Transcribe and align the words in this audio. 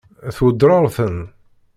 Tweddṛeḍ-ten? 0.35 1.17